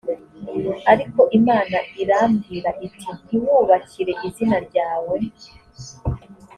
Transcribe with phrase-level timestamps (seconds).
[0.91, 5.17] ariko imana irambwira iti ntiwubakire izina ryawe